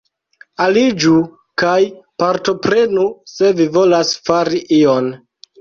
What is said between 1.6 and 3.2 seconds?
kaj partoprenu,